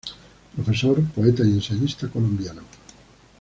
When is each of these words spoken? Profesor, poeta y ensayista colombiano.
Profesor, 0.55 0.99
poeta 1.13 1.43
y 1.43 1.51
ensayista 1.51 2.07
colombiano. 2.07 2.63